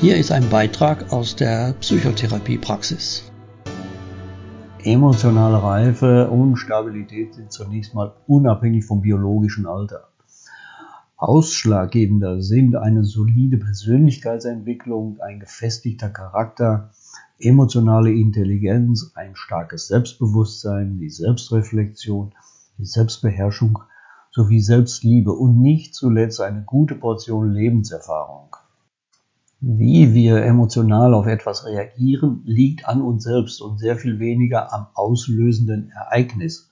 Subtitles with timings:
[0.00, 3.30] Hier ist ein Beitrag aus der Psychotherapiepraxis.
[4.82, 10.08] Emotionale Reife und Stabilität sind zunächst mal unabhängig vom biologischen Alter.
[11.18, 16.88] Ausschlaggebender sind eine solide Persönlichkeitsentwicklung, ein gefestigter Charakter,
[17.38, 22.32] emotionale Intelligenz, ein starkes Selbstbewusstsein, die Selbstreflexion,
[22.78, 23.80] die Selbstbeherrschung
[24.30, 28.56] sowie Selbstliebe und nicht zuletzt eine gute Portion Lebenserfahrung.
[29.62, 34.86] Wie wir emotional auf etwas reagieren, liegt an uns selbst und sehr viel weniger am
[34.94, 36.70] auslösenden Ereignis.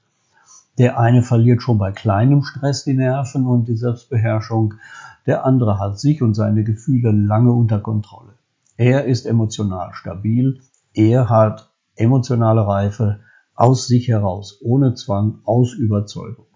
[0.78, 4.74] Der eine verliert schon bei kleinem Stress die Nerven und die Selbstbeherrschung,
[5.26, 8.32] der andere hat sich und seine Gefühle lange unter Kontrolle.
[8.78, 10.62] Er ist emotional stabil,
[10.94, 13.20] er hat emotionale Reife
[13.54, 16.46] aus sich heraus, ohne Zwang, aus Überzeugung.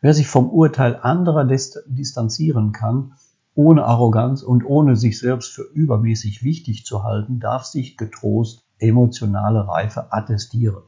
[0.00, 3.14] Wer sich vom Urteil anderer distanzieren kann,
[3.58, 9.66] ohne Arroganz und ohne sich selbst für übermäßig wichtig zu halten, darf sich getrost emotionale
[9.66, 10.84] Reife attestieren.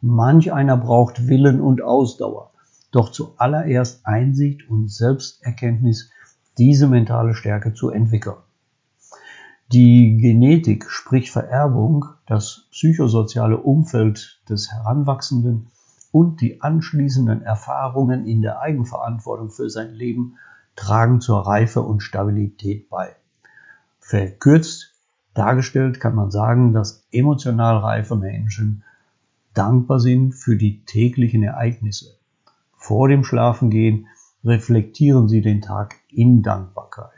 [0.00, 2.52] Manch einer braucht Willen und Ausdauer,
[2.90, 6.10] doch zuallererst Einsicht und Selbsterkenntnis,
[6.56, 8.36] diese mentale Stärke zu entwickeln.
[9.70, 15.66] Die Genetik, sprich Vererbung, das psychosoziale Umfeld des Heranwachsenden
[16.12, 20.38] und die anschließenden Erfahrungen in der Eigenverantwortung für sein Leben
[20.78, 23.16] tragen zur Reife und Stabilität bei.
[23.98, 24.94] Verkürzt
[25.34, 28.84] dargestellt kann man sagen, dass emotional reife Menschen
[29.54, 32.16] dankbar sind für die täglichen Ereignisse.
[32.76, 34.06] Vor dem Schlafengehen
[34.44, 37.10] reflektieren sie den Tag in Dankbarkeit.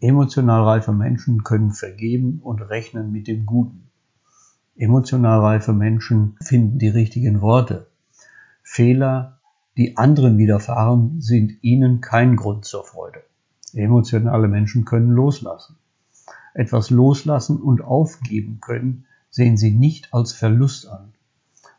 [0.00, 3.90] Emotional reife Menschen können vergeben und rechnen mit dem Guten.
[4.76, 7.88] Emotional reife Menschen finden die richtigen Worte.
[8.62, 9.37] Fehler
[9.78, 13.22] die anderen widerfahren, sind ihnen kein Grund zur Freude.
[13.72, 15.76] Emotionale Menschen können loslassen.
[16.52, 21.12] Etwas loslassen und aufgeben können, sehen sie nicht als Verlust an.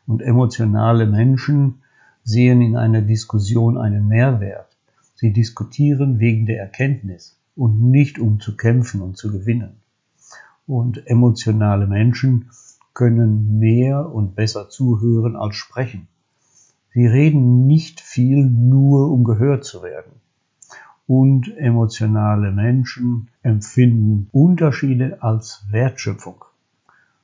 [0.06, 1.82] Und emotionale Menschen
[2.24, 4.74] sehen in einer Diskussion einen Mehrwert.
[5.14, 9.76] Sie diskutieren wegen der Erkenntnis und nicht um zu kämpfen und zu gewinnen.
[10.66, 12.50] Und emotionale Menschen
[12.94, 16.08] können mehr und besser zuhören als sprechen.
[16.92, 20.20] Sie reden nicht viel nur, um gehört zu werden.
[21.06, 26.44] Und emotionale Menschen empfinden Unterschiede als Wertschöpfung.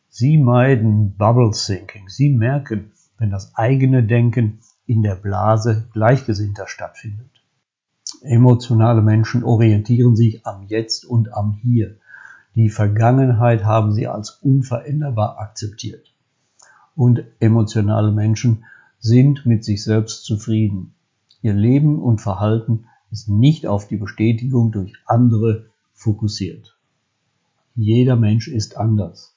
[0.08, 2.08] Sie meiden Bubble Thinking.
[2.08, 7.30] Sie merken, wenn das eigene Denken in der Blase Gleichgesinnter stattfindet.
[8.22, 11.96] Emotionale Menschen orientieren sich am Jetzt und am Hier.
[12.54, 16.14] Die Vergangenheit haben sie als unveränderbar akzeptiert.
[16.94, 18.64] Und emotionale Menschen
[18.98, 20.94] sind mit sich selbst zufrieden.
[21.42, 26.76] Ihr Leben und Verhalten ist nicht auf die Bestätigung durch andere fokussiert.
[27.74, 29.34] Jeder Mensch ist anders.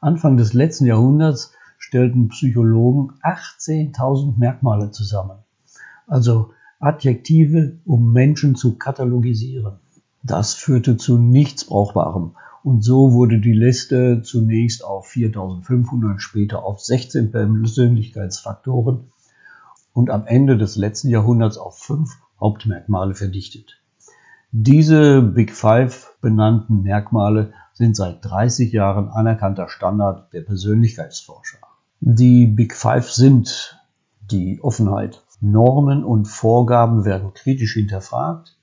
[0.00, 5.38] Anfang des letzten Jahrhunderts stellten Psychologen 18.000 Merkmale zusammen,
[6.06, 9.78] also Adjektive, um Menschen zu katalogisieren.
[10.22, 12.32] Das führte zu nichts Brauchbarem
[12.64, 19.10] und so wurde die Liste zunächst auf 4500, später auf 16 Persönlichkeitsfaktoren
[19.92, 23.80] und am Ende des letzten Jahrhunderts auf fünf Hauptmerkmale verdichtet.
[24.52, 31.58] Diese Big Five benannten Merkmale sind seit 30 Jahren anerkannter Standard der Persönlichkeitsforscher.
[32.00, 33.80] Die Big Five sind
[34.30, 35.22] die Offenheit.
[35.40, 38.56] Normen und Vorgaben werden kritisch hinterfragt.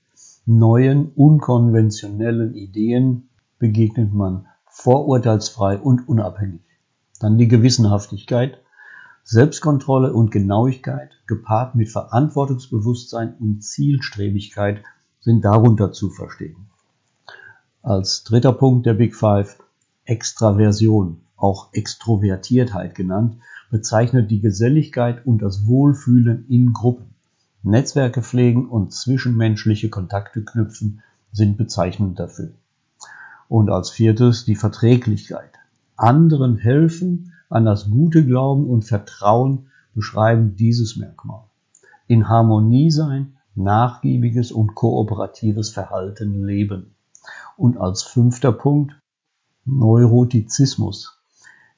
[0.46, 3.29] Neuen, unkonventionellen Ideen
[3.60, 6.62] begegnet man vorurteilsfrei und unabhängig.
[7.20, 8.58] Dann die Gewissenhaftigkeit,
[9.22, 14.82] Selbstkontrolle und Genauigkeit gepaart mit Verantwortungsbewusstsein und Zielstrebigkeit
[15.20, 16.66] sind darunter zu verstehen.
[17.82, 19.58] Als dritter Punkt der Big Five
[20.04, 23.36] Extraversion, auch Extrovertiertheit genannt,
[23.70, 27.14] bezeichnet die Geselligkeit und das Wohlfühlen in Gruppen.
[27.62, 32.52] Netzwerke pflegen und zwischenmenschliche Kontakte knüpfen sind bezeichnend dafür.
[33.50, 35.50] Und als viertes die Verträglichkeit.
[35.96, 41.42] Anderen helfen, an das Gute glauben und Vertrauen beschreiben dieses Merkmal.
[42.06, 46.94] In Harmonie sein, nachgiebiges und kooperatives Verhalten leben.
[47.56, 48.94] Und als fünfter Punkt
[49.64, 51.20] Neurotizismus.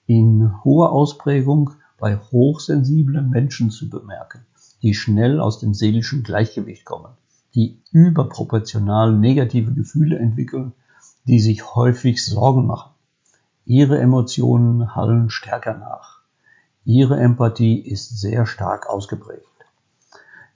[0.05, 4.45] In hoher Ausprägung bei hochsensiblen Menschen zu bemerken,
[4.83, 7.15] die schnell aus dem seelischen Gleichgewicht kommen,
[7.55, 10.75] die überproportional negative Gefühle entwickeln
[11.25, 12.93] die sich häufig Sorgen machen.
[13.65, 16.21] Ihre Emotionen hallen stärker nach.
[16.85, 19.47] Ihre Empathie ist sehr stark ausgeprägt.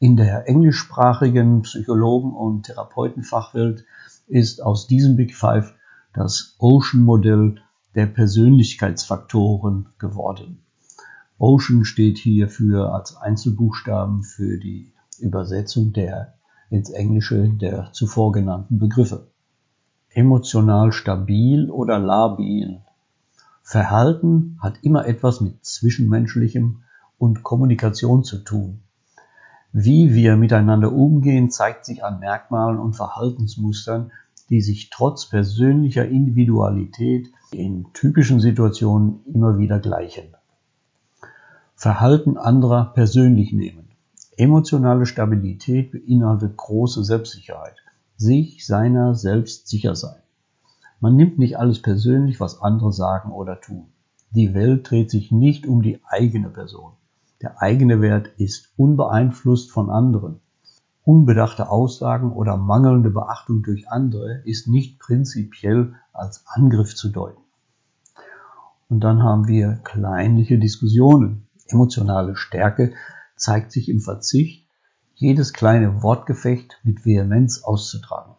[0.01, 3.85] In der englischsprachigen Psychologen- und Therapeutenfachwelt
[4.27, 5.75] ist aus diesem Big Five
[6.13, 7.63] das Ocean-Modell
[7.95, 10.63] der Persönlichkeitsfaktoren geworden.
[11.39, 16.35] Ocean steht hier für als Einzelbuchstaben für die Übersetzung der
[16.71, 19.29] ins Englische der zuvor genannten Begriffe.
[20.17, 22.81] Emotional stabil oder labil.
[23.63, 26.85] Verhalten hat immer etwas mit Zwischenmenschlichem
[27.19, 28.81] und Kommunikation zu tun.
[29.73, 34.11] Wie wir miteinander umgehen, zeigt sich an Merkmalen und Verhaltensmustern,
[34.49, 40.35] die sich trotz persönlicher Individualität in typischen Situationen immer wieder gleichen.
[41.75, 43.91] Verhalten anderer persönlich nehmen.
[44.39, 47.77] Emotionale Stabilität beinhaltet große Selbstsicherheit,
[48.17, 50.21] sich seiner selbst sicher sein.
[51.01, 53.87] Man nimmt nicht alles persönlich, was andere sagen oder tun.
[54.31, 56.93] Die Welt dreht sich nicht um die eigene Person.
[57.43, 60.41] Der eigene Wert ist unbeeinflusst von anderen.
[61.05, 67.41] Unbedachte Aussagen oder mangelnde Beachtung durch andere ist nicht prinzipiell als Angriff zu deuten.
[68.89, 71.47] Und dann haben wir kleinliche Diskussionen.
[71.69, 72.93] Emotionale Stärke
[73.37, 74.66] zeigt sich im Verzicht,
[75.17, 78.35] jedes kleine Wortgefecht mit Vehemenz auszutragen.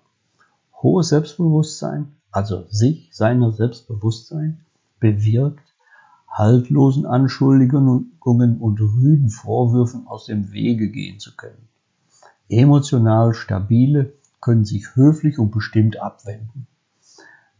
[0.81, 4.59] Hohes Selbstbewusstsein, also sich seiner Selbstbewusstsein,
[4.99, 5.63] bewirkt,
[6.29, 11.67] haltlosen Anschuldigungen und rüden Vorwürfen aus dem Wege gehen zu können.
[12.47, 16.67] Emotional stabile können sich höflich und bestimmt abwenden.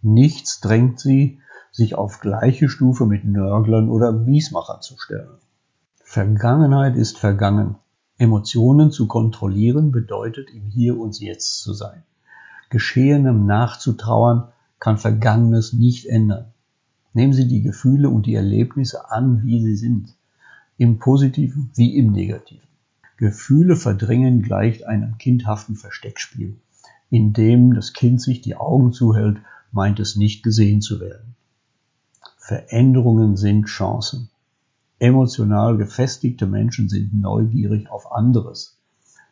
[0.04, 1.40] Nichts drängt sie,
[1.72, 5.38] sich auf gleiche Stufe mit Nörglern oder Wiesmachern zu stellen.
[6.04, 7.76] Vergangenheit ist vergangen.
[8.20, 12.04] Emotionen zu kontrollieren bedeutet im Hier und Jetzt zu sein.
[12.70, 14.50] Geschehenem nachzutrauern
[14.80, 16.54] kann Vergangenes nicht ändern.
[17.14, 20.16] Nehmen Sie die Gefühle und die Erlebnisse an, wie sie sind,
[20.78, 22.68] im positiven wie im negativen.
[23.18, 26.58] Gefühle verdrängen gleicht einem kindhaften Versteckspiel.
[27.10, 29.38] In dem das Kind sich die Augen zuhält,
[29.72, 31.36] meint es nicht gesehen zu werden.
[32.38, 34.30] Veränderungen sind Chancen.
[35.00, 38.80] Emotional gefestigte Menschen sind neugierig auf anderes.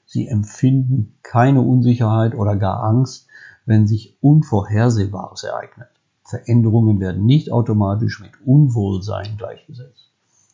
[0.05, 3.27] Sie empfinden keine Unsicherheit oder gar Angst,
[3.65, 5.89] wenn sich Unvorhersehbares ereignet.
[6.23, 10.11] Veränderungen werden nicht automatisch mit Unwohlsein gleichgesetzt,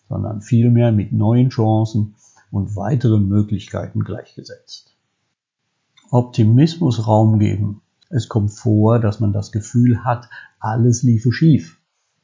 [0.08, 2.16] sondern vielmehr mit neuen Chancen
[2.50, 4.96] und weiteren Möglichkeiten gleichgesetzt.
[6.10, 7.82] Optimismus Raum geben.
[8.10, 10.30] Es kommt vor, dass man das Gefühl hat,
[10.60, 11.81] alles liefe schief.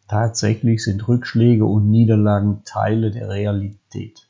[0.08, 4.30] Tatsächlich sind Rückschläge und Niederlagen Teile der Realität.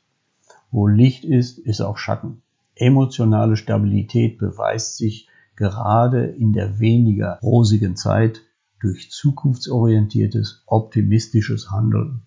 [0.72, 2.42] Wo Licht ist, ist auch Schatten.
[2.74, 8.42] Emotionale Stabilität beweist sich gerade in der weniger rosigen Zeit
[8.80, 12.22] durch zukunftsorientiertes, optimistisches Handeln.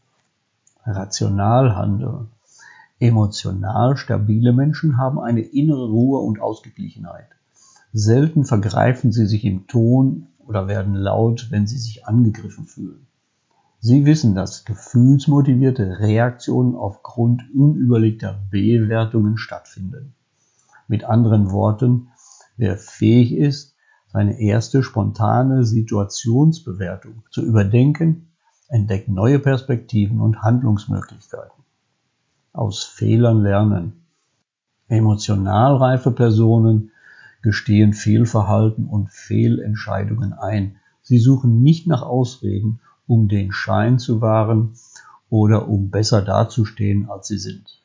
[0.85, 2.27] Rational handeln.
[2.99, 7.27] Emotional stabile Menschen haben eine innere Ruhe und Ausgeglichenheit.
[7.93, 13.07] Selten vergreifen sie sich im Ton oder werden laut, wenn sie sich angegriffen fühlen.
[13.83, 20.13] Sie wissen, dass gefühlsmotivierte Reaktionen aufgrund unüberlegter Bewertungen stattfinden.
[20.87, 22.09] Mit anderen Worten,
[22.57, 23.75] wer fähig ist,
[24.13, 28.27] seine erste spontane Situationsbewertung zu überdenken,
[28.67, 31.63] entdeckt neue Perspektiven und Handlungsmöglichkeiten.
[32.53, 34.05] Aus Fehlern lernen.
[34.89, 36.91] Emotional reife Personen
[37.41, 40.75] gestehen Fehlverhalten und Fehlentscheidungen ein.
[41.01, 42.79] Sie suchen nicht nach Ausreden,
[43.11, 44.71] um den Schein zu wahren
[45.29, 47.83] oder um besser dazustehen, als sie sind.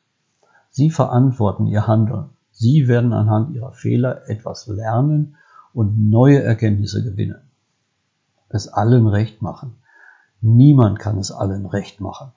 [0.69, 2.29] Sie verantworten ihr Handeln.
[2.51, 5.35] Sie werden anhand ihrer Fehler etwas lernen
[5.73, 7.41] und neue Erkenntnisse gewinnen.
[8.47, 9.75] Es allen recht machen.
[10.39, 12.31] Niemand kann es allen recht machen.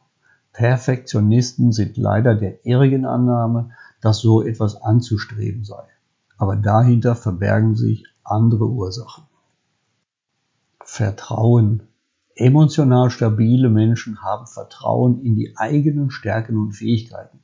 [0.53, 3.71] Perfektionisten sind leider der irrigen Annahme,
[4.01, 5.85] dass so etwas anzustreben sei.
[6.39, 9.23] Aber dahinter verbergen sich andere Ursachen.
[10.83, 11.85] Vertrauen.
[12.41, 17.39] Emotional stabile Menschen haben Vertrauen in die eigenen Stärken und Fähigkeiten.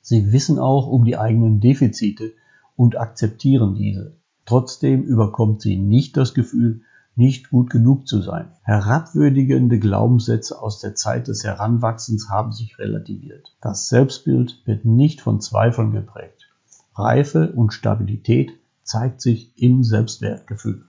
[0.00, 2.32] Sie wissen auch um die eigenen Defizite
[2.74, 4.16] und akzeptieren diese.
[4.46, 6.80] Trotzdem überkommt sie nicht das Gefühl,
[7.14, 8.48] nicht gut genug zu sein.
[8.62, 13.54] Herabwürdigende Glaubenssätze aus der Zeit des Heranwachsens haben sich relativiert.
[13.60, 16.50] Das Selbstbild wird nicht von Zweifeln geprägt.
[16.94, 20.86] Reife und Stabilität zeigt sich im Selbstwertgefühl.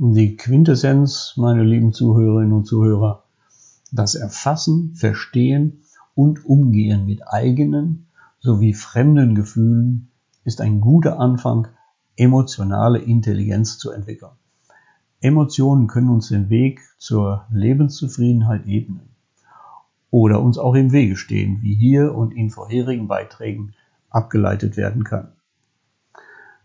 [0.00, 3.24] Die Quintessenz, meine lieben Zuhörerinnen und Zuhörer,
[3.90, 5.80] das Erfassen, Verstehen
[6.14, 8.06] und Umgehen mit eigenen
[8.38, 10.06] sowie fremden Gefühlen
[10.44, 11.66] ist ein guter Anfang
[12.14, 14.30] emotionale Intelligenz zu entwickeln.
[15.20, 19.08] Emotionen können uns den Weg zur Lebenszufriedenheit ebnen
[20.12, 23.74] oder uns auch im Wege stehen, wie hier und in vorherigen Beiträgen
[24.10, 25.32] abgeleitet werden kann.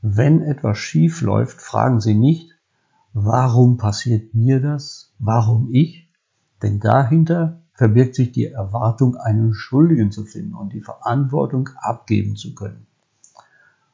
[0.04, 2.53] Wenn etwas schief läuft, fragen Sie nicht,
[3.14, 5.14] Warum passiert mir das?
[5.20, 6.10] Warum ich?
[6.64, 12.56] Denn dahinter verbirgt sich die Erwartung, einen Schuldigen zu finden und die Verantwortung abgeben zu
[12.56, 12.88] können.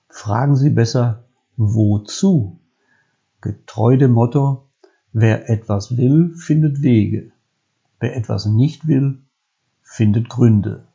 [0.07, 1.25] Fragen Sie besser,
[1.57, 2.59] wozu?
[3.41, 4.69] Getreu dem Motto,
[5.11, 7.31] wer etwas will, findet Wege.
[7.99, 9.21] Wer etwas nicht will,
[9.81, 10.88] findet Gründe.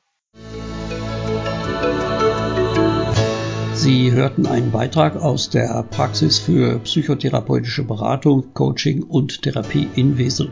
[3.84, 10.48] Sie hörten einen Beitrag aus der Praxis für psychotherapeutische Beratung, Coaching und Therapie in Wesel.